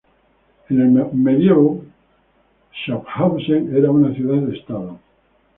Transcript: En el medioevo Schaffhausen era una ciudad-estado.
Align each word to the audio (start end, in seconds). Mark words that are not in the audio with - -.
En 0.71 0.81
el 0.81 1.13
medioevo 1.13 1.85
Schaffhausen 2.73 3.77
era 3.77 3.91
una 3.91 4.11
ciudad-estado. 4.15 4.97